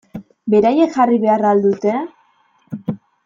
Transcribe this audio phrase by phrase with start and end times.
[0.53, 1.93] Beraiek jarri behar al dute?